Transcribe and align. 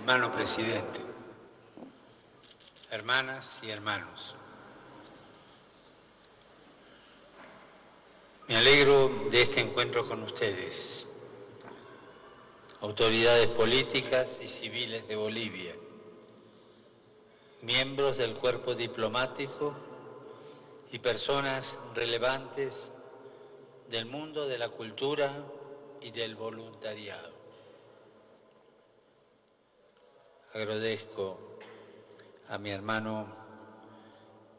hermano 0.00 0.32
presidente, 0.32 0.98
hermanas 2.90 3.58
y 3.62 3.68
hermanos. 3.68 4.34
Me 8.48 8.56
alegro 8.56 9.10
de 9.30 9.42
este 9.42 9.60
encuentro 9.60 10.08
con 10.08 10.22
ustedes, 10.22 11.12
autoridades 12.80 13.48
políticas 13.48 14.40
y 14.42 14.48
civiles 14.48 15.06
de 15.06 15.16
Bolivia, 15.16 15.74
miembros 17.60 18.16
del 18.16 18.34
cuerpo 18.36 18.74
diplomático 18.74 19.74
y 20.90 20.98
personas 20.98 21.76
relevantes 21.94 22.90
del 23.90 24.06
mundo 24.06 24.48
de 24.48 24.56
la 24.56 24.70
cultura 24.70 25.30
y 26.00 26.10
del 26.10 26.36
voluntariado. 26.36 27.39
Agradezco 30.52 31.58
a 32.48 32.58
mi 32.58 32.70
hermano 32.70 33.24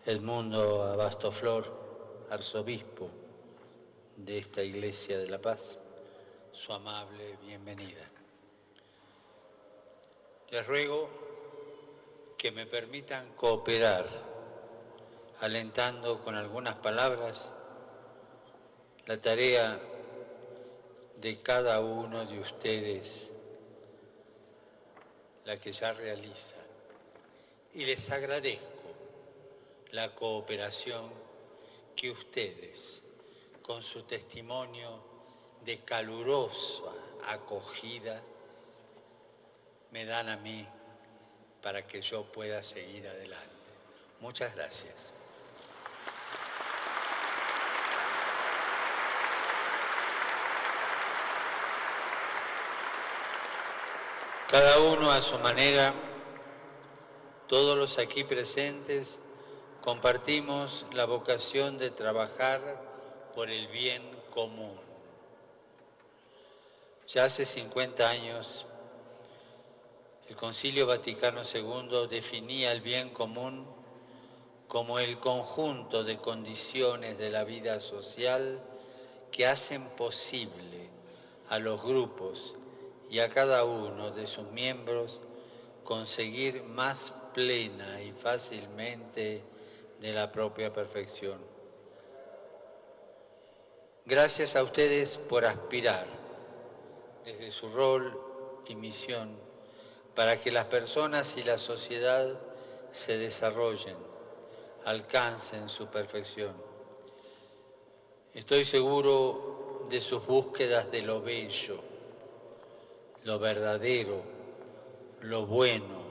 Edmundo 0.05 0.83
Abastoflor, 0.83 2.27
arzobispo 2.29 3.09
de 4.15 4.37
esta 4.37 4.63
Iglesia 4.63 5.17
de 5.17 5.27
la 5.27 5.41
Paz, 5.41 5.77
su 6.53 6.71
amable 6.71 7.35
bienvenida. 7.41 8.09
Les 10.49 10.65
ruego 10.65 11.09
que 12.37 12.53
me 12.53 12.65
permitan 12.67 13.33
cooperar, 13.33 14.07
alentando 15.41 16.23
con 16.23 16.35
algunas 16.35 16.75
palabras 16.75 17.51
la 19.07 19.19
tarea 19.19 19.77
de 21.17 21.41
cada 21.41 21.81
uno 21.81 22.23
de 22.23 22.39
ustedes 22.39 23.33
la 25.45 25.59
que 25.59 25.71
ya 25.71 25.93
realiza. 25.93 26.55
Y 27.73 27.85
les 27.85 28.11
agradezco 28.11 28.65
la 29.91 30.13
cooperación 30.13 31.09
que 31.95 32.11
ustedes, 32.11 33.01
con 33.61 33.83
su 33.83 34.03
testimonio 34.03 35.03
de 35.63 35.79
calurosa 35.79 36.91
acogida, 37.27 38.21
me 39.91 40.05
dan 40.05 40.29
a 40.29 40.37
mí 40.37 40.65
para 41.61 41.85
que 41.85 42.01
yo 42.01 42.23
pueda 42.23 42.63
seguir 42.63 43.07
adelante. 43.07 43.47
Muchas 44.19 44.55
gracias. 44.55 45.20
Cada 54.51 54.81
uno 54.81 55.09
a 55.09 55.21
su 55.21 55.39
manera, 55.39 55.93
todos 57.47 57.77
los 57.77 57.97
aquí 57.99 58.25
presentes, 58.25 59.17
compartimos 59.79 60.85
la 60.91 61.05
vocación 61.05 61.77
de 61.77 61.89
trabajar 61.89 62.59
por 63.33 63.49
el 63.49 63.69
bien 63.69 64.03
común. 64.29 64.75
Ya 67.07 67.23
hace 67.23 67.45
50 67.45 68.09
años, 68.09 68.65
el 70.27 70.35
Concilio 70.35 70.85
Vaticano 70.85 71.43
II 71.43 72.09
definía 72.09 72.73
el 72.73 72.81
bien 72.81 73.11
común 73.11 73.65
como 74.67 74.99
el 74.99 75.17
conjunto 75.19 76.03
de 76.03 76.17
condiciones 76.17 77.17
de 77.17 77.29
la 77.29 77.45
vida 77.45 77.79
social 77.79 78.61
que 79.31 79.47
hacen 79.47 79.87
posible 79.91 80.89
a 81.47 81.57
los 81.57 81.81
grupos 81.81 82.55
y 83.11 83.19
a 83.19 83.29
cada 83.29 83.65
uno 83.65 84.11
de 84.11 84.25
sus 84.25 84.49
miembros 84.51 85.19
conseguir 85.83 86.63
más 86.63 87.13
plena 87.33 88.01
y 88.01 88.13
fácilmente 88.13 89.43
de 89.99 90.13
la 90.13 90.31
propia 90.31 90.71
perfección. 90.71 91.37
Gracias 94.05 94.55
a 94.55 94.63
ustedes 94.63 95.17
por 95.17 95.45
aspirar 95.45 96.07
desde 97.25 97.51
su 97.51 97.69
rol 97.69 98.17
y 98.67 98.75
misión 98.75 99.37
para 100.15 100.39
que 100.39 100.49
las 100.49 100.65
personas 100.65 101.35
y 101.35 101.43
la 101.43 101.57
sociedad 101.57 102.39
se 102.91 103.17
desarrollen, 103.17 103.97
alcancen 104.85 105.67
su 105.67 105.87
perfección. 105.87 106.53
Estoy 108.33 108.63
seguro 108.63 109.83
de 109.89 109.99
sus 109.99 110.25
búsquedas 110.25 110.89
de 110.89 111.01
lo 111.01 111.21
bello, 111.21 111.90
lo 113.23 113.37
verdadero, 113.37 114.23
lo 115.21 115.45
bueno, 115.45 116.01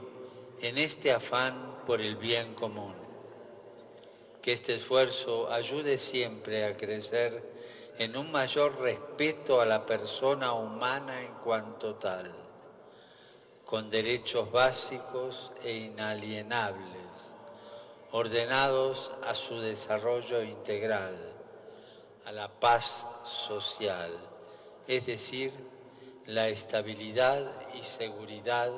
en 0.61 0.77
este 0.77 1.11
afán 1.11 1.81
por 1.85 2.01
el 2.01 2.15
bien 2.15 2.53
común. 2.53 2.95
Que 4.41 4.53
este 4.53 4.75
esfuerzo 4.75 5.51
ayude 5.51 5.97
siempre 5.97 6.65
a 6.65 6.77
crecer 6.77 7.51
en 7.97 8.15
un 8.15 8.31
mayor 8.31 8.79
respeto 8.79 9.59
a 9.59 9.65
la 9.65 9.85
persona 9.85 10.53
humana 10.53 11.21
en 11.21 11.33
cuanto 11.43 11.95
tal, 11.95 12.31
con 13.65 13.89
derechos 13.89 14.51
básicos 14.51 15.51
e 15.63 15.75
inalienables, 15.75 17.35
ordenados 18.11 19.11
a 19.23 19.35
su 19.35 19.59
desarrollo 19.59 20.41
integral, 20.43 21.17
a 22.25 22.31
la 22.31 22.47
paz 22.47 23.05
social, 23.25 24.11
es 24.87 25.05
decir, 25.05 25.51
la 26.27 26.47
estabilidad 26.47 27.73
y 27.73 27.83
seguridad 27.83 28.71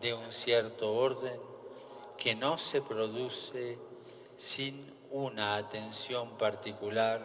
de 0.00 0.14
un 0.14 0.32
cierto 0.32 0.94
orden 0.94 1.38
que 2.16 2.34
no 2.34 2.56
se 2.56 2.82
produce 2.82 3.78
sin 4.36 4.92
una 5.10 5.56
atención 5.56 6.38
particular 6.38 7.20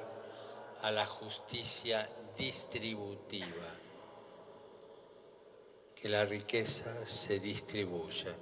a 0.81 0.91
la 0.91 1.05
justicia 1.05 2.09
distributiva, 2.37 3.69
que 5.95 6.09
la 6.09 6.25
riqueza 6.25 7.05
se 7.07 7.39
distribuya, 7.39 8.35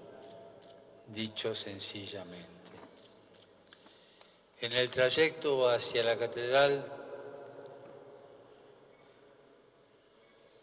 dicho 1.07 1.55
sencillamente. 1.55 2.49
En 4.59 4.73
el 4.73 4.89
trayecto 4.89 5.69
hacia 5.69 6.03
la 6.03 6.17
catedral 6.17 7.04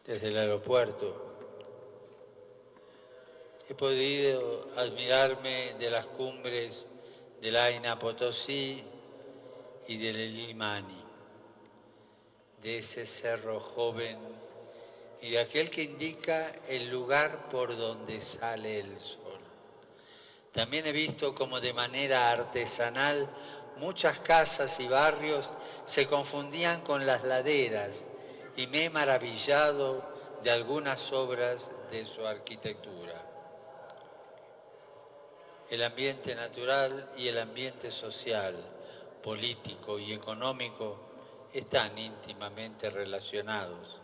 desde 0.06 0.28
el 0.28 0.36
aeropuerto. 0.36 1.30
He 3.68 3.74
podido 3.74 4.68
admirarme 4.76 5.74
de 5.78 5.90
las 5.90 6.06
cumbres 6.06 6.88
del 7.40 7.56
Aina 7.56 7.98
Potosí 7.98 8.82
y 9.86 9.96
del 9.96 10.34
Limani, 10.34 11.02
de 12.62 12.78
ese 12.78 13.06
cerro 13.06 13.60
joven 13.60 14.18
y 15.20 15.30
de 15.30 15.38
aquel 15.38 15.70
que 15.70 15.84
indica 15.84 16.52
el 16.68 16.90
lugar 16.90 17.48
por 17.48 17.76
donde 17.76 18.20
sale 18.20 18.80
el 18.80 19.00
sol. 19.00 19.40
También 20.52 20.86
he 20.86 20.92
visto 20.92 21.34
como 21.34 21.60
de 21.60 21.72
manera 21.72 22.30
artesanal 22.30 23.28
muchas 23.78 24.18
casas 24.18 24.78
y 24.80 24.88
barrios 24.88 25.50
se 25.86 26.06
confundían 26.06 26.82
con 26.82 27.06
las 27.06 27.24
laderas 27.24 28.11
y 28.56 28.66
me 28.66 28.84
he 28.84 28.90
maravillado 28.90 30.02
de 30.42 30.50
algunas 30.50 31.12
obras 31.12 31.72
de 31.90 32.04
su 32.04 32.26
arquitectura. 32.26 33.14
El 35.70 35.82
ambiente 35.82 36.34
natural 36.34 37.10
y 37.16 37.28
el 37.28 37.38
ambiente 37.38 37.90
social, 37.90 38.56
político 39.22 39.98
y 39.98 40.12
económico 40.12 40.98
están 41.52 41.96
íntimamente 41.96 42.90
relacionados. 42.90 44.00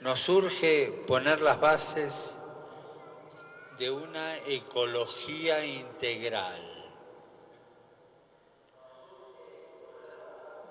Nos 0.00 0.26
urge 0.28 1.04
poner 1.06 1.42
las 1.42 1.60
bases 1.60 2.34
de 3.78 3.90
una 3.90 4.36
ecología 4.46 5.64
integral 5.64 6.69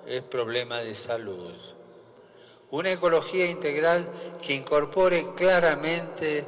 es 0.05 0.23
problema 0.23 0.79
de 0.79 0.95
salud. 0.95 1.53
Una 2.71 2.91
ecología 2.91 3.45
integral 3.45 4.07
que 4.41 4.53
incorpore 4.53 5.33
claramente 5.35 6.45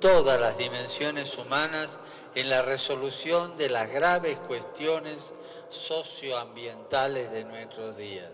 todas 0.00 0.40
las 0.40 0.58
dimensiones 0.58 1.38
humanas 1.38 1.98
en 2.34 2.50
la 2.50 2.62
resolución 2.62 3.56
de 3.56 3.70
las 3.70 3.90
graves 3.90 4.38
cuestiones 4.48 5.32
socioambientales 5.70 7.30
de 7.30 7.44
nuestros 7.44 7.96
días. 7.96 8.30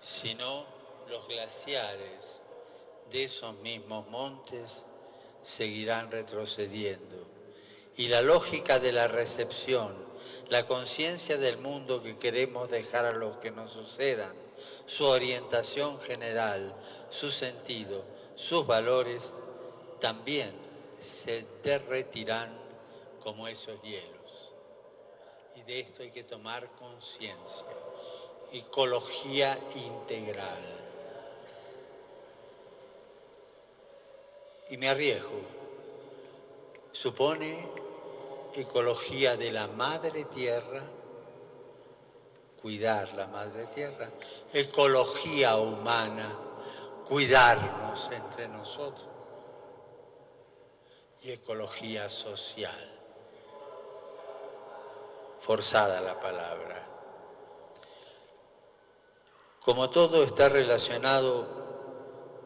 Si 0.00 0.34
no, 0.34 0.64
los 1.08 1.28
glaciares 1.28 2.42
de 3.10 3.24
esos 3.24 3.54
mismos 3.56 4.08
montes 4.08 4.86
seguirán 5.42 6.10
retrocediendo 6.10 7.26
y 7.96 8.08
la 8.08 8.22
lógica 8.22 8.78
de 8.78 8.92
la 8.92 9.08
recepción 9.08 10.09
la 10.48 10.66
conciencia 10.66 11.38
del 11.38 11.58
mundo 11.58 12.02
que 12.02 12.18
queremos 12.18 12.70
dejar 12.70 13.04
a 13.04 13.12
los 13.12 13.36
que 13.36 13.50
nos 13.50 13.70
sucedan 13.72 14.32
su 14.86 15.06
orientación 15.06 16.00
general, 16.00 16.74
su 17.10 17.30
sentido, 17.30 18.02
sus 18.34 18.66
valores, 18.66 19.32
también 20.00 20.52
se 21.00 21.44
derretirán 21.62 22.50
como 23.22 23.46
esos 23.46 23.80
hielos. 23.82 24.50
Y 25.54 25.62
de 25.62 25.80
esto 25.80 26.02
hay 26.02 26.10
que 26.10 26.24
tomar 26.24 26.68
conciencia. 26.72 27.66
Ecología 28.52 29.58
integral. 29.74 30.58
Y 34.70 34.76
me 34.76 34.88
arriesgo. 34.88 35.40
Supone 36.92 37.89
ecología 38.54 39.36
de 39.36 39.52
la 39.52 39.66
madre 39.66 40.24
tierra, 40.24 40.82
cuidar 42.60 43.12
la 43.14 43.26
madre 43.26 43.66
tierra, 43.68 44.10
ecología 44.52 45.56
humana, 45.56 46.36
cuidarnos 47.08 48.10
entre 48.12 48.48
nosotros 48.48 49.08
y 51.22 51.32
ecología 51.32 52.08
social. 52.08 52.88
Forzada 55.38 56.00
la 56.00 56.20
palabra. 56.20 56.86
Como 59.64 59.90
todo 59.90 60.24
está 60.24 60.48
relacionado, 60.48 61.46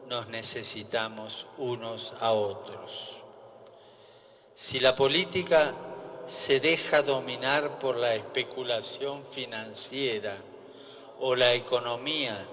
nos 0.07 0.27
necesitamos 0.27 1.47
unos 1.57 2.13
a 2.19 2.31
otros. 2.31 3.15
Si 4.53 4.79
la 4.79 4.95
política 4.95 5.73
se 6.27 6.59
deja 6.59 7.01
dominar 7.01 7.79
por 7.79 7.95
la 7.97 8.15
especulación 8.15 9.23
financiera 9.25 10.37
o 11.19 11.35
la 11.35 11.53
economía 11.53 12.45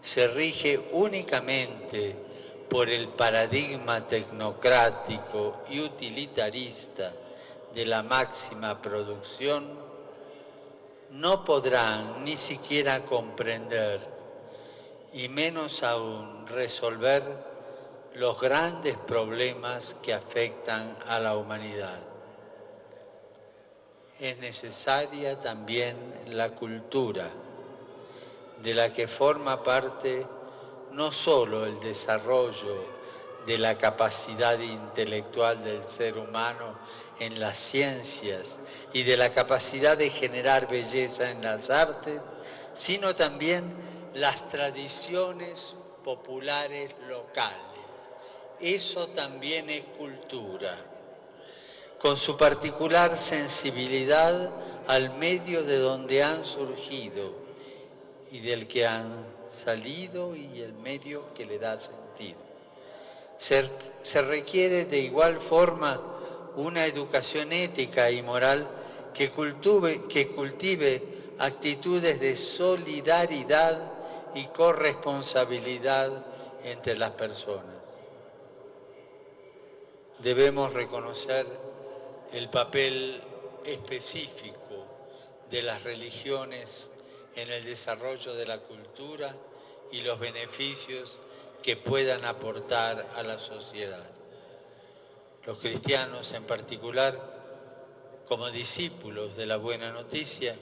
se 0.00 0.28
rige 0.28 0.78
únicamente 0.92 2.14
por 2.68 2.88
el 2.88 3.08
paradigma 3.08 4.06
tecnocrático 4.06 5.62
y 5.68 5.80
utilitarista 5.80 7.12
de 7.74 7.86
la 7.86 8.02
máxima 8.02 8.80
producción, 8.80 9.78
no 11.10 11.44
podrán 11.44 12.24
ni 12.24 12.36
siquiera 12.36 13.04
comprender 13.04 14.00
y 15.12 15.28
menos 15.28 15.82
aún 15.82 16.46
resolver 16.46 17.22
los 18.14 18.40
grandes 18.40 18.96
problemas 18.96 19.94
que 20.02 20.14
afectan 20.14 20.96
a 21.06 21.18
la 21.18 21.36
humanidad. 21.36 22.15
Es 24.18 24.38
necesaria 24.38 25.38
también 25.40 25.96
la 26.28 26.50
cultura, 26.50 27.30
de 28.62 28.72
la 28.72 28.90
que 28.90 29.06
forma 29.08 29.62
parte 29.62 30.26
no 30.92 31.12
solo 31.12 31.66
el 31.66 31.78
desarrollo 31.80 32.96
de 33.46 33.58
la 33.58 33.76
capacidad 33.76 34.58
intelectual 34.58 35.62
del 35.62 35.82
ser 35.82 36.16
humano 36.16 36.78
en 37.20 37.38
las 37.38 37.58
ciencias 37.58 38.58
y 38.94 39.02
de 39.02 39.18
la 39.18 39.34
capacidad 39.34 39.98
de 39.98 40.08
generar 40.08 40.66
belleza 40.66 41.30
en 41.30 41.42
las 41.42 41.68
artes, 41.68 42.18
sino 42.72 43.14
también 43.14 43.76
las 44.14 44.48
tradiciones 44.48 45.76
populares 46.02 46.94
locales. 47.06 47.60
Eso 48.60 49.08
también 49.08 49.68
es 49.68 49.84
cultura, 49.98 50.78
con 52.00 52.16
su 52.16 52.36
particular 52.36 53.16
sensibilidad 53.18 54.50
al 54.86 55.16
medio 55.16 55.62
de 55.64 55.78
donde 55.78 56.22
han 56.22 56.44
surgido 56.44 57.32
y 58.30 58.40
del 58.40 58.66
que 58.66 58.86
han 58.86 59.26
salido 59.50 60.36
y 60.36 60.60
el 60.60 60.74
medio 60.74 61.32
que 61.34 61.46
le 61.46 61.58
da 61.58 61.78
sentido. 61.78 62.38
Se, 63.38 64.22
requiere 64.22 64.84
de 64.86 64.98
igual 64.98 65.40
forma 65.40 66.00
una 66.56 66.86
educación 66.86 67.52
ética 67.52 68.10
y 68.10 68.22
moral 68.22 68.66
que 69.12 69.30
cultive, 69.30 71.02
actitudes 71.38 72.20
de 72.20 72.36
solidaridad 72.36 73.92
y 74.34 74.46
corresponsabilidad 74.46 76.24
entre 76.64 76.96
las 76.96 77.10
personas. 77.10 77.76
Debemos 80.18 80.72
reconocer 80.72 81.46
el 82.32 82.48
papel 82.48 83.22
específico 83.64 84.86
de 85.50 85.62
las 85.62 85.82
religiones 85.82 86.90
en 87.34 87.50
el 87.50 87.64
desarrollo 87.64 88.34
de 88.34 88.46
la 88.46 88.58
cultura 88.58 89.34
y 89.92 90.00
los 90.00 90.18
beneficios 90.18 91.18
que 91.62 91.76
puedan 91.76 92.24
aportar 92.24 93.08
a 93.14 93.22
la 93.22 93.38
sociedad. 93.38 94.04
Los 95.44 95.58
cristianos 95.58 96.32
en 96.32 96.44
particular, 96.44 97.18
como 98.28 98.50
discípulos 98.50 99.36
de 99.36 99.46
la 99.46 99.56
buena 99.56 99.92
noticia, 99.92 100.56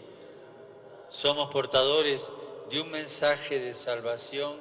somos 1.09 1.51
portadores 1.51 2.29
de 2.71 2.81
un 2.81 2.91
mensaje 2.91 3.61
de 3.61 3.75
salvación 3.75 4.59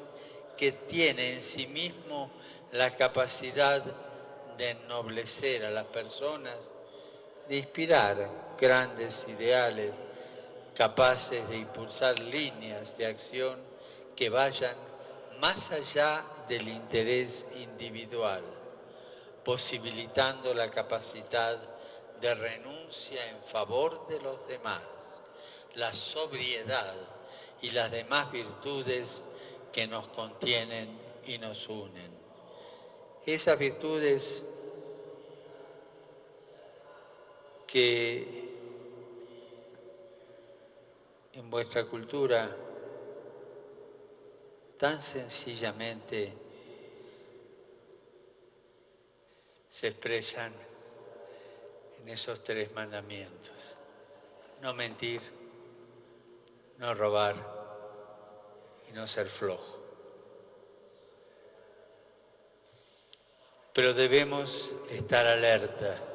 que 0.58 0.72
tiene 0.72 1.34
en 1.34 1.42
sí 1.42 1.68
mismo 1.68 2.30
la 2.72 2.96
capacidad 2.96 3.84
de 4.58 4.72
ennoblecer 4.72 5.66
a 5.66 5.72
las 5.72 5.86
personas, 5.88 6.56
de 7.54 7.60
inspirar 7.60 8.56
grandes 8.60 9.28
ideales 9.28 9.94
capaces 10.76 11.48
de 11.50 11.58
impulsar 11.58 12.18
líneas 12.18 12.98
de 12.98 13.06
acción 13.06 13.60
que 14.16 14.28
vayan 14.30 14.76
más 15.40 15.72
allá 15.72 16.26
del 16.50 16.68
interés 16.68 17.46
individual, 17.58 18.42
posibilitando 19.46 20.52
la 20.56 20.72
capacidad 20.72 21.60
de 22.20 22.34
renuncia 22.34 23.24
en 23.30 23.44
favor 23.44 24.08
de 24.08 24.20
los 24.20 24.48
demás, 24.48 24.82
la 25.76 25.94
sobriedad 25.94 26.96
y 27.62 27.70
las 27.70 27.92
demás 27.92 28.32
virtudes 28.32 29.22
que 29.72 29.86
nos 29.86 30.08
contienen 30.08 30.90
y 31.28 31.38
nos 31.38 31.70
unen. 31.70 32.18
Esas 33.28 33.60
virtudes 33.60 34.42
que 37.74 38.54
en 41.34 41.50
vuestra 41.50 41.86
cultura 41.86 42.56
tan 44.78 45.02
sencillamente 45.02 46.34
se 49.68 49.88
expresan 49.88 50.54
en 52.00 52.10
esos 52.10 52.44
tres 52.44 52.72
mandamientos. 52.74 53.74
No 54.62 54.76
mentir, 54.76 55.22
no 56.78 56.94
robar 56.94 57.36
y 58.88 58.94
no 58.94 59.08
ser 59.08 59.26
flojo. 59.26 59.80
Pero 63.74 63.96
debemos 63.96 64.76
estar 64.92 65.26
alerta, 65.26 66.13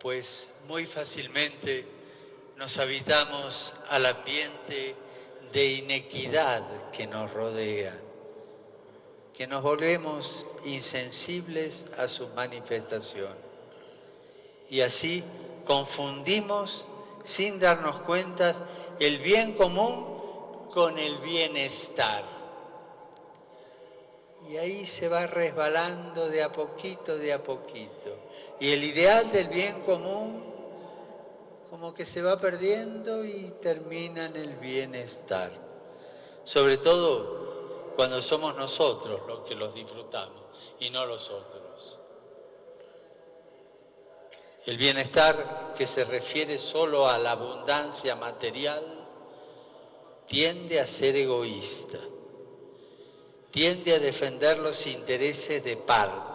pues 0.00 0.48
muy 0.66 0.86
fácilmente 0.86 1.84
nos 2.56 2.78
habitamos 2.78 3.72
al 3.88 4.06
ambiente 4.06 4.94
de 5.52 5.66
inequidad 5.66 6.90
que 6.90 7.06
nos 7.06 7.32
rodea, 7.32 7.96
que 9.32 9.46
nos 9.46 9.62
volvemos 9.62 10.46
insensibles 10.64 11.92
a 11.96 12.08
sus 12.08 12.32
manifestaciones. 12.34 13.36
Y 14.70 14.80
así 14.80 15.22
confundimos 15.64 16.84
sin 17.22 17.58
darnos 17.58 18.00
cuenta 18.00 18.54
el 18.98 19.18
bien 19.18 19.54
común 19.54 20.68
con 20.72 20.98
el 20.98 21.18
bienestar. 21.18 22.24
Y 24.50 24.56
ahí 24.56 24.86
se 24.86 25.08
va 25.08 25.26
resbalando 25.26 26.28
de 26.28 26.42
a 26.42 26.50
poquito, 26.50 27.16
de 27.16 27.32
a 27.32 27.42
poquito. 27.42 28.16
Y 28.60 28.72
el 28.72 28.82
ideal 28.84 29.30
del 29.30 29.48
bien 29.48 29.82
común 29.82 30.44
como 31.70 31.94
que 31.94 32.06
se 32.06 32.22
va 32.22 32.38
perdiendo 32.38 33.24
y 33.24 33.52
termina 33.62 34.26
en 34.26 34.36
el 34.36 34.56
bienestar. 34.56 35.50
Sobre 36.44 36.78
todo 36.78 37.92
cuando 37.94 38.22
somos 38.22 38.56
nosotros 38.56 39.20
los 39.26 39.40
que 39.40 39.54
los 39.54 39.74
disfrutamos 39.74 40.42
y 40.80 40.90
no 40.90 41.04
los 41.04 41.28
otros. 41.30 41.98
El 44.64 44.76
bienestar 44.76 45.74
que 45.76 45.86
se 45.86 46.04
refiere 46.04 46.58
solo 46.58 47.08
a 47.08 47.18
la 47.18 47.32
abundancia 47.32 48.16
material 48.16 49.06
tiende 50.26 50.78
a 50.78 50.86
ser 50.86 51.16
egoísta, 51.16 51.98
tiende 53.50 53.94
a 53.94 53.98
defender 53.98 54.58
los 54.58 54.86
intereses 54.86 55.64
de 55.64 55.76
parte, 55.78 56.27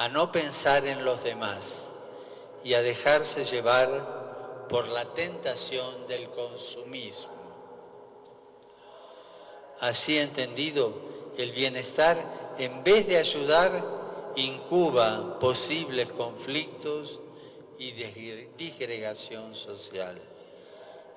a 0.00 0.08
no 0.08 0.32
pensar 0.32 0.86
en 0.86 1.04
los 1.04 1.22
demás 1.22 1.86
y 2.64 2.72
a 2.72 2.80
dejarse 2.80 3.44
llevar 3.44 4.66
por 4.66 4.88
la 4.88 5.04
tentación 5.12 6.06
del 6.06 6.30
consumismo. 6.30 7.34
Así 9.78 10.16
entendido, 10.16 10.94
el 11.36 11.52
bienestar, 11.52 12.54
en 12.56 12.82
vez 12.82 13.06
de 13.08 13.18
ayudar, 13.18 13.84
incuba 14.36 15.38
posibles 15.38 16.10
conflictos 16.12 17.20
y 17.78 17.92
disgregación 17.92 19.54
social. 19.54 20.18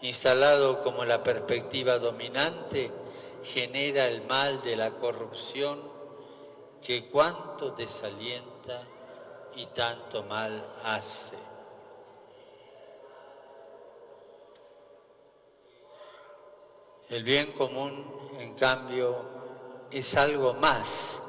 Instalado 0.02 0.84
como 0.84 1.06
la 1.06 1.24
perspectiva 1.24 2.00
dominante, 2.00 2.92
genera 3.46 4.10
el 4.10 4.24
mal 4.24 4.62
de 4.62 4.76
la 4.76 4.92
corrupción 4.92 5.80
que 6.82 7.08
cuanto 7.08 7.70
desalienta 7.72 8.53
y 9.56 9.66
tanto 9.68 10.24
mal 10.24 10.66
hace. 10.84 11.38
El 17.10 17.24
bien 17.24 17.52
común, 17.54 18.32
en 18.40 18.56
cambio, 18.56 19.16
es 19.92 20.16
algo 20.16 20.54
más 20.54 21.24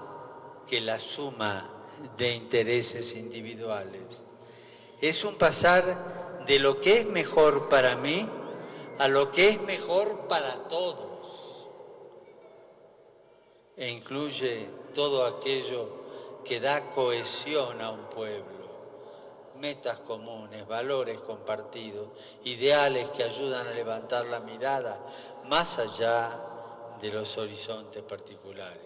que 0.67 0.81
la 0.81 0.99
suma 0.99 1.71
de 2.17 2.33
intereses 2.33 3.15
individuales. 3.17 4.25
Es 5.01 5.25
un 5.25 5.37
pasar 5.37 6.43
de 6.47 6.59
lo 6.59 6.81
que 6.81 7.01
es 7.01 7.07
mejor 7.07 7.69
para 7.69 7.97
mí 7.97 8.29
a 8.99 9.09
lo 9.09 9.31
que 9.31 9.49
es 9.49 9.61
mejor 9.61 10.29
para 10.29 10.69
todos 10.69 11.67
e 13.77 13.91
incluye 13.91 14.69
todo 14.95 15.27
aquello 15.27 16.04
que 16.45 16.61
da 16.61 16.93
cohesión 16.93 17.81
a 17.81 17.91
un 17.91 18.05
pueblo, 18.11 18.65
metas 19.57 20.01
comunes, 20.01 20.67
valores 20.67 21.19
compartidos, 21.21 22.09
ideales 22.45 23.09
que 23.11 23.25
ayudan 23.25 23.67
a 23.67 23.71
levantar 23.71 24.27
la 24.27 24.41
mirada 24.41 25.01
más 25.47 25.79
allá 25.79 26.41
de 27.01 27.11
los 27.11 27.37
horizontes 27.39 28.03
particulares. 28.03 28.81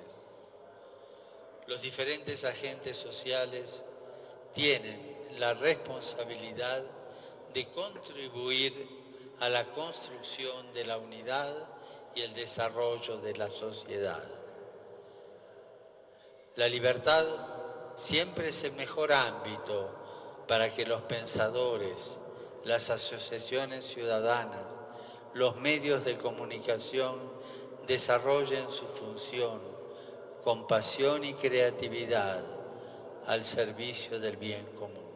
Los 1.66 1.82
diferentes 1.82 2.44
agentes 2.44 2.96
sociales 2.96 3.82
tienen 4.54 5.18
la 5.38 5.54
responsabilidad 5.54 6.82
de 7.52 7.66
contribuir 7.68 8.88
a 9.40 9.48
la 9.48 9.64
construcción 9.72 10.72
de 10.72 10.84
la 10.84 10.98
unidad 10.98 11.54
y 12.14 12.22
el 12.22 12.34
desarrollo 12.34 13.18
de 13.18 13.36
la 13.36 13.50
sociedad. 13.50 14.37
La 16.58 16.66
libertad 16.66 17.24
siempre 17.94 18.48
es 18.48 18.64
el 18.64 18.72
mejor 18.72 19.12
ámbito 19.12 19.90
para 20.48 20.74
que 20.74 20.84
los 20.84 21.02
pensadores, 21.02 22.18
las 22.64 22.90
asociaciones 22.90 23.84
ciudadanas, 23.84 24.66
los 25.34 25.54
medios 25.54 26.04
de 26.04 26.18
comunicación 26.18 27.14
desarrollen 27.86 28.72
su 28.72 28.86
función 28.86 29.60
con 30.42 30.66
pasión 30.66 31.22
y 31.22 31.34
creatividad 31.34 32.44
al 33.26 33.44
servicio 33.44 34.18
del 34.18 34.36
bien 34.36 34.66
común. 34.80 35.12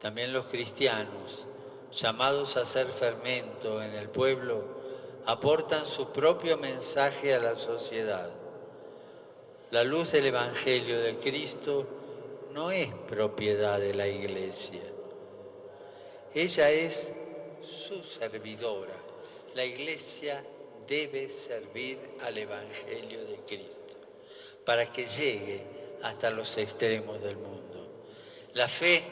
También 0.00 0.32
los 0.32 0.46
cristianos, 0.46 1.44
llamados 1.92 2.56
a 2.56 2.64
ser 2.64 2.86
fermento 2.86 3.82
en 3.82 3.92
el 3.92 4.08
pueblo, 4.08 4.64
aportan 5.26 5.84
su 5.84 6.12
propio 6.12 6.56
mensaje 6.56 7.34
a 7.34 7.40
la 7.40 7.56
sociedad. 7.56 8.37
La 9.70 9.84
luz 9.84 10.12
del 10.12 10.24
Evangelio 10.24 10.98
de 10.98 11.18
Cristo 11.18 11.86
no 12.54 12.70
es 12.70 12.88
propiedad 13.06 13.78
de 13.78 13.92
la 13.92 14.08
Iglesia. 14.08 14.80
Ella 16.34 16.70
es 16.70 17.14
su 17.60 18.02
servidora. 18.02 18.94
La 19.54 19.66
Iglesia 19.66 20.42
debe 20.86 21.28
servir 21.28 21.98
al 22.22 22.38
Evangelio 22.38 23.22
de 23.26 23.36
Cristo 23.46 23.94
para 24.64 24.90
que 24.90 25.06
llegue 25.06 25.60
hasta 26.02 26.30
los 26.30 26.56
extremos 26.56 27.20
del 27.20 27.36
mundo. 27.36 28.06
La 28.54 28.68
fe 28.68 29.02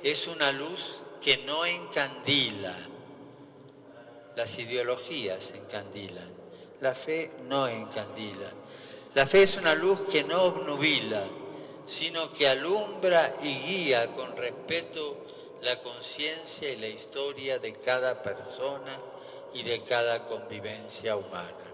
es 0.00 0.28
una 0.28 0.52
luz 0.52 1.02
que 1.20 1.38
no 1.38 1.66
encandila. 1.66 2.76
Las 4.36 4.58
ideologías 4.60 5.52
encandilan. 5.56 6.30
La 6.80 6.94
fe 6.94 7.32
no 7.48 7.66
encandila. 7.66 8.52
La 9.14 9.26
fe 9.26 9.44
es 9.44 9.56
una 9.56 9.76
luz 9.76 10.00
que 10.10 10.24
no 10.24 10.42
obnubila, 10.42 11.24
sino 11.86 12.32
que 12.32 12.48
alumbra 12.48 13.36
y 13.42 13.54
guía 13.54 14.08
con 14.08 14.36
respeto 14.36 15.18
la 15.62 15.80
conciencia 15.80 16.70
y 16.70 16.76
la 16.76 16.88
historia 16.88 17.60
de 17.60 17.74
cada 17.74 18.20
persona 18.20 18.98
y 19.52 19.62
de 19.62 19.82
cada 19.84 20.26
convivencia 20.26 21.16
humana. 21.16 21.64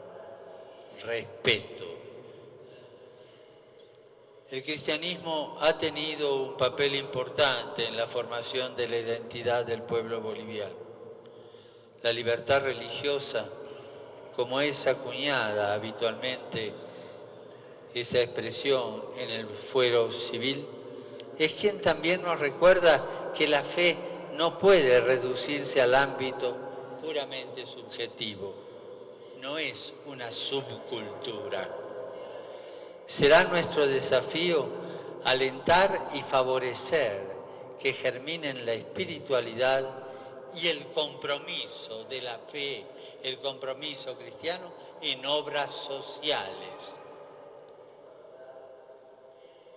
Respeto. 1.02 1.87
El 4.50 4.62
cristianismo 4.62 5.56
ha 5.62 5.78
tenido 5.78 6.42
un 6.42 6.56
papel 6.59 6.94
importante 6.94 7.87
en 7.87 7.97
la 7.97 8.06
formación 8.06 8.76
de 8.76 8.87
la 8.87 8.99
identidad 8.99 9.64
del 9.64 9.82
pueblo 9.82 10.20
boliviano. 10.20 10.90
La 12.02 12.12
libertad 12.12 12.62
religiosa, 12.62 13.49
como 14.37 14.61
es 14.61 14.87
acuñada 14.87 15.73
habitualmente 15.73 16.75
esa 17.94 18.20
expresión 18.20 19.04
en 19.18 19.30
el 19.30 19.47
fuero 19.47 20.11
civil, 20.11 20.66
es 21.38 21.52
quien 21.54 21.80
también 21.80 22.23
nos 22.23 22.38
recuerda 22.38 23.32
que 23.35 23.49
la 23.49 23.62
fe 23.62 23.97
no 24.35 24.59
puede 24.59 25.00
reducirse 25.00 25.80
al 25.80 25.94
ámbito 25.94 26.56
puramente 27.00 27.64
subjetivo, 27.66 28.54
no 29.40 29.59
es 29.59 29.92
una 30.06 30.30
subcultura. 30.30 31.68
Será 33.06 33.44
nuestro 33.44 33.87
desafío 33.87 34.66
alentar 35.25 36.11
y 36.14 36.23
favorecer 36.23 37.23
que 37.80 37.92
germinen 37.92 38.64
la 38.64 38.75
espiritualidad 38.75 39.88
y 40.54 40.68
el 40.68 40.87
compromiso 40.88 42.04
de 42.04 42.23
la 42.23 42.38
fe, 42.38 42.85
el 43.23 43.38
compromiso 43.38 44.16
cristiano 44.16 44.70
en 45.00 45.25
obras 45.25 45.70
sociales, 45.70 47.00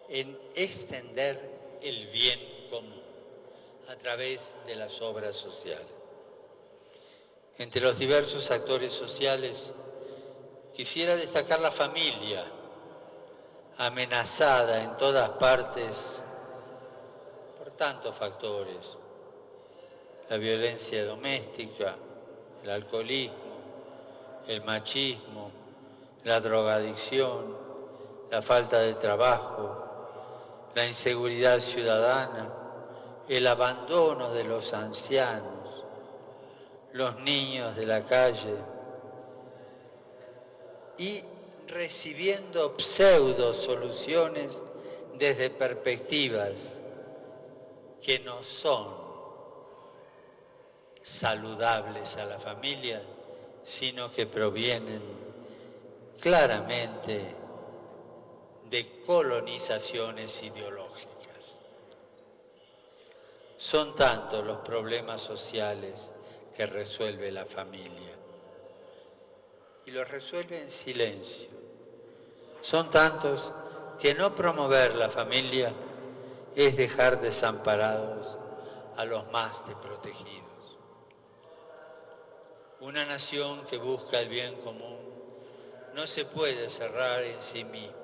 en 0.10 0.38
extender 0.56 1.40
el 1.82 2.08
bien 2.08 2.40
común 2.70 3.02
a 3.90 3.96
través 3.96 4.56
de 4.66 4.76
las 4.76 5.02
obras 5.02 5.36
sociales. 5.36 5.88
Entre 7.58 7.82
los 7.82 8.00
diversos 8.00 8.50
actores 8.52 8.92
sociales, 8.92 9.72
quisiera 10.74 11.16
destacar 11.16 11.60
la 11.60 11.72
familia, 11.72 12.44
amenazada 13.78 14.84
en 14.84 14.98
todas 14.98 15.30
partes 15.32 16.20
por 17.58 17.72
tantos 17.72 18.16
factores, 18.16 18.98
la 20.30 20.38
violencia 20.38 21.06
doméstica, 21.06 21.96
el 22.64 22.70
alcoholismo, 22.70 23.54
el 24.48 24.64
machismo, 24.64 25.52
la 26.24 26.40
drogadicción, 26.40 27.58
la 28.32 28.42
falta 28.42 28.80
de 28.80 28.94
trabajo, 28.96 29.83
la 30.76 30.86
inseguridad 30.86 31.60
ciudadana, 31.60 32.52
el 33.28 33.46
abandono 33.48 34.34
de 34.34 34.44
los 34.44 34.74
ancianos, 34.74 35.86
los 36.94 37.20
niños 37.20 37.76
de 37.76 37.86
la 37.86 38.04
calle 38.04 38.56
y 40.98 41.22
recibiendo 41.68 42.76
pseudo 42.78 43.54
soluciones 43.54 44.62
desde 45.18 45.50
perspectivas 45.50 46.78
que 48.02 48.20
no 48.20 48.44
son 48.44 49.04
saludables 51.02 52.16
a 52.18 52.26
la 52.26 52.40
familia, 52.40 53.02
sino 53.64 54.12
que 54.12 54.26
provienen 54.26 55.02
claramente 56.20 57.43
de 58.74 59.04
colonizaciones 59.06 60.42
ideológicas. 60.42 61.60
Son 63.56 63.96
tantos 63.96 64.44
los 64.44 64.62
problemas 64.62 65.22
sociales 65.22 66.12
que 66.58 66.66
resuelve 66.66 67.32
la 67.32 67.46
familia 67.46 68.16
y 69.86 69.92
los 69.92 70.10
resuelve 70.10 70.64
en 70.64 70.72
silencio. 70.72 71.50
Son 72.64 72.90
tantos 72.90 73.52
que 74.00 74.16
no 74.16 74.34
promover 74.34 74.96
la 74.96 75.12
familia 75.12 75.72
es 76.56 76.76
dejar 76.76 77.22
desamparados 77.22 78.40
a 78.98 79.06
los 79.06 79.32
más 79.32 79.68
desprotegidos. 79.68 80.80
Una 82.80 83.06
nación 83.06 83.68
que 83.68 83.78
busca 83.78 84.20
el 84.20 84.30
bien 84.30 84.56
común 84.62 84.98
no 85.94 86.08
se 86.08 86.26
puede 86.26 86.72
cerrar 86.72 87.22
en 87.22 87.40
sí 87.40 87.64
misma 87.66 88.03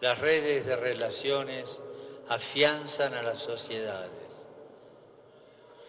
las 0.00 0.18
redes 0.18 0.64
de 0.64 0.76
relaciones 0.76 1.82
afianzan 2.28 3.12
a 3.14 3.22
las 3.22 3.38
sociedades. 3.38 4.10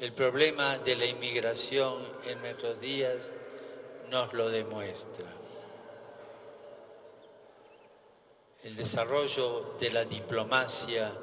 El 0.02 0.12
problema 0.14 0.80
de 0.80 0.96
la 0.96 1.06
inmigración 1.06 2.04
en 2.26 2.42
nuestros 2.42 2.82
días 2.82 3.32
nos 4.10 4.34
lo 4.34 4.50
demuestra. 4.50 5.28
El 8.64 8.76
desarrollo 8.76 9.76
de 9.80 9.92
la 9.92 10.04
diplomacia 10.04 11.14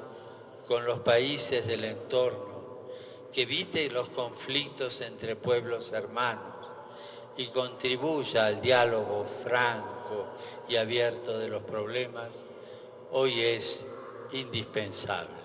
con 0.67 0.85
los 0.85 0.99
países 1.01 1.67
del 1.67 1.83
entorno, 1.83 2.89
que 3.31 3.43
evite 3.43 3.89
los 3.89 4.09
conflictos 4.09 5.01
entre 5.01 5.35
pueblos 5.35 5.91
hermanos 5.91 6.67
y 7.37 7.47
contribuya 7.47 8.47
al 8.47 8.59
diálogo 8.59 9.23
franco 9.23 10.27
y 10.67 10.75
abierto 10.75 11.37
de 11.37 11.47
los 11.47 11.63
problemas, 11.63 12.29
hoy 13.11 13.41
es 13.41 13.85
indispensable. 14.31 15.39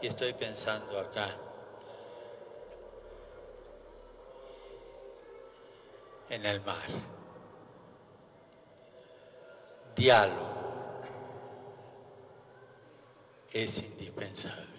Y 0.00 0.08
estoy 0.08 0.32
pensando 0.34 0.98
acá 0.98 1.36
en 6.28 6.44
el 6.44 6.60
mar. 6.60 6.86
Diálogo 9.94 10.56
es 13.52 13.82
indispensable. 13.82 14.75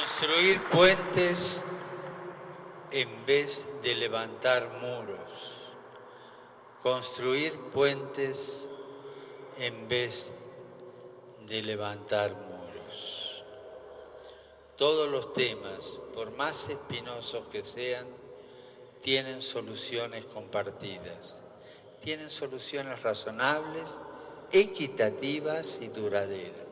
Construir 0.00 0.62
puentes 0.70 1.64
en 2.90 3.26
vez 3.26 3.66
de 3.82 3.94
levantar 3.94 4.68
muros 4.80 5.58
construir 6.82 7.54
puentes 7.72 8.68
en 9.58 9.88
vez 9.88 10.32
de 11.46 11.62
levantar 11.62 12.32
muros. 12.32 13.42
Todos 14.76 15.10
los 15.10 15.32
temas, 15.32 15.98
por 16.14 16.30
más 16.32 16.68
espinosos 16.68 17.46
que 17.48 17.64
sean, 17.64 18.06
tienen 19.02 19.42
soluciones 19.42 20.24
compartidas, 20.26 21.40
tienen 22.00 22.30
soluciones 22.30 23.02
razonables, 23.02 23.84
equitativas 24.52 25.80
y 25.80 25.88
duraderas. 25.88 26.66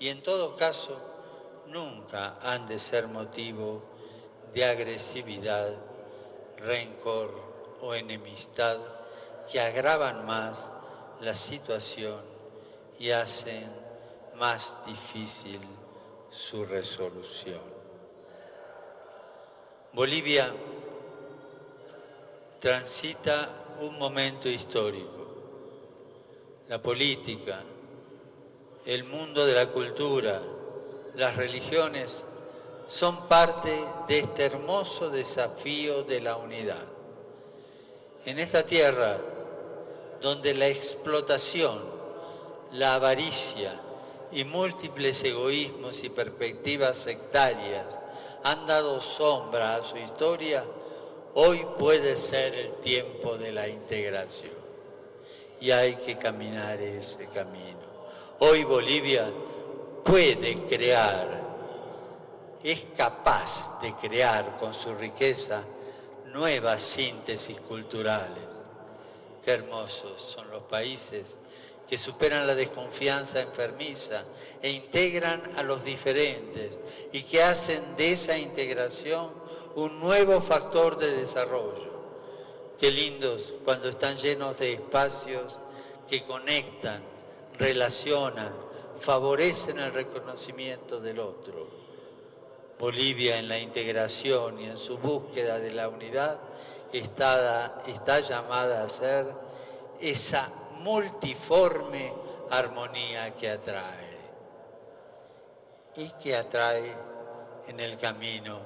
Y 0.00 0.08
en 0.08 0.22
todo 0.22 0.56
caso, 0.56 1.00
nunca 1.70 2.38
han 2.42 2.66
de 2.66 2.78
ser 2.78 3.08
motivo 3.08 3.82
de 4.52 4.64
agresividad, 4.64 5.74
rencor 6.56 7.34
o 7.80 7.94
enemistad 7.94 8.78
que 9.50 9.60
agravan 9.60 10.26
más 10.26 10.72
la 11.20 11.34
situación 11.34 12.20
y 12.98 13.10
hacen 13.10 13.70
más 14.36 14.84
difícil 14.86 15.60
su 16.30 16.64
resolución. 16.64 17.60
Bolivia 19.92 20.52
transita 22.60 23.48
un 23.80 23.98
momento 23.98 24.48
histórico. 24.48 25.26
La 26.68 26.80
política, 26.82 27.62
el 28.84 29.04
mundo 29.04 29.46
de 29.46 29.54
la 29.54 29.68
cultura, 29.68 30.42
las 31.18 31.34
religiones 31.34 32.24
son 32.86 33.26
parte 33.26 33.76
de 34.06 34.20
este 34.20 34.44
hermoso 34.44 35.10
desafío 35.10 36.04
de 36.04 36.20
la 36.20 36.36
unidad. 36.36 36.84
En 38.24 38.38
esta 38.38 38.64
tierra 38.64 39.18
donde 40.22 40.54
la 40.54 40.68
explotación, 40.68 41.82
la 42.72 42.94
avaricia 42.94 43.74
y 44.30 44.44
múltiples 44.44 45.24
egoísmos 45.24 46.04
y 46.04 46.08
perspectivas 46.08 46.96
sectarias 46.96 47.98
han 48.44 48.68
dado 48.68 49.00
sombra 49.00 49.74
a 49.74 49.82
su 49.82 49.96
historia, 49.98 50.62
hoy 51.34 51.66
puede 51.76 52.14
ser 52.14 52.54
el 52.54 52.74
tiempo 52.74 53.36
de 53.36 53.50
la 53.50 53.68
integración. 53.68 54.54
Y 55.60 55.72
hay 55.72 55.96
que 55.96 56.16
caminar 56.16 56.80
ese 56.80 57.26
camino. 57.26 57.88
Hoy 58.38 58.62
Bolivia 58.62 59.28
puede 60.04 60.64
crear, 60.64 61.42
es 62.62 62.86
capaz 62.96 63.80
de 63.80 63.94
crear 63.94 64.58
con 64.58 64.74
su 64.74 64.94
riqueza 64.94 65.62
nuevas 66.26 66.82
síntesis 66.82 67.58
culturales 67.60 68.48
Qué 69.44 69.52
hermosos 69.52 70.20
son 70.20 70.50
los 70.50 70.64
países 70.64 71.40
que 71.88 71.96
superan 71.96 72.46
la 72.46 72.54
desconfianza 72.54 73.40
enfermiza 73.40 74.24
e 74.60 74.70
integran 74.70 75.40
a 75.56 75.62
los 75.62 75.84
diferentes 75.84 76.78
y 77.12 77.22
que 77.22 77.42
hacen 77.42 77.96
de 77.96 78.12
esa 78.12 78.36
integración 78.36 79.30
un 79.74 80.00
nuevo 80.00 80.42
factor 80.42 80.98
de 80.98 81.12
desarrollo. 81.12 81.88
Qué 82.78 82.90
lindos 82.90 83.54
cuando 83.64 83.88
están 83.88 84.18
llenos 84.18 84.58
de 84.58 84.74
espacios 84.74 85.58
que 86.08 86.24
conectan, 86.24 87.02
relacionan, 87.58 88.52
favorecen 89.00 89.78
el 89.78 89.92
reconocimiento 89.92 91.00
del 91.00 91.20
otro. 91.20 91.66
Bolivia 92.78 93.38
en 93.38 93.48
la 93.48 93.58
integración 93.58 94.60
y 94.60 94.66
en 94.66 94.76
su 94.76 94.98
búsqueda 94.98 95.58
de 95.58 95.72
la 95.72 95.88
unidad 95.88 96.38
está, 96.92 97.82
está 97.86 98.20
llamada 98.20 98.84
a 98.84 98.88
ser 98.88 99.26
esa 100.00 100.50
multiforme 100.80 102.12
armonía 102.50 103.34
que 103.34 103.50
atrae 103.50 104.18
y 105.96 106.10
que 106.10 106.36
atrae 106.36 106.94
en 107.66 107.80
el 107.80 107.98
camino 107.98 108.60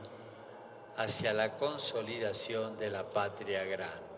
hacia 0.96 1.32
la 1.32 1.56
consolidación 1.56 2.78
de 2.78 2.90
la 2.90 3.04
patria 3.04 3.64
grande. 3.64 4.12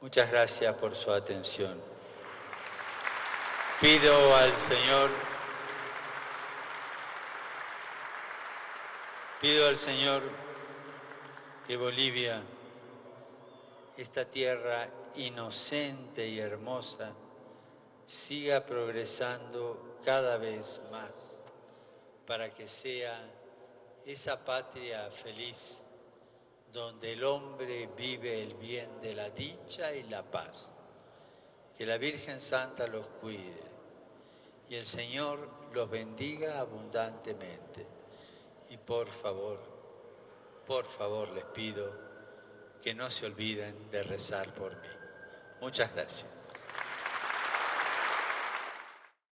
Muchas 0.00 0.30
gracias 0.30 0.74
por 0.76 0.94
su 0.94 1.12
atención. 1.12 1.92
Pido 3.82 4.36
al 4.36 4.56
Señor, 4.58 5.10
pido 9.40 9.66
al 9.66 9.76
Señor 9.76 10.22
que 11.66 11.76
Bolivia, 11.76 12.44
esta 13.96 14.24
tierra 14.24 14.88
inocente 15.16 16.28
y 16.28 16.38
hermosa, 16.38 17.10
siga 18.06 18.64
progresando 18.64 19.98
cada 20.04 20.36
vez 20.36 20.80
más 20.92 21.42
para 22.24 22.54
que 22.54 22.68
sea 22.68 23.20
esa 24.06 24.44
patria 24.44 25.10
feliz 25.10 25.82
donde 26.72 27.14
el 27.14 27.24
hombre 27.24 27.88
vive 27.96 28.44
el 28.44 28.54
bien 28.54 29.00
de 29.00 29.12
la 29.12 29.28
dicha 29.30 29.92
y 29.92 30.04
la 30.04 30.22
paz. 30.22 30.70
Que 31.76 31.84
la 31.84 31.96
Virgen 31.96 32.40
Santa 32.40 32.86
los 32.86 33.06
cuide 33.20 33.71
y 34.72 34.76
el 34.76 34.86
Señor 34.86 35.50
los 35.74 35.90
bendiga 35.90 36.58
abundantemente. 36.58 37.86
Y 38.70 38.78
por 38.78 39.06
favor, 39.06 39.58
por 40.66 40.86
favor 40.86 41.28
les 41.32 41.44
pido 41.44 41.92
que 42.80 42.94
no 42.94 43.10
se 43.10 43.26
olviden 43.26 43.90
de 43.90 44.02
rezar 44.02 44.54
por 44.54 44.72
mí. 44.72 44.88
Muchas 45.60 45.92
gracias. 45.92 46.41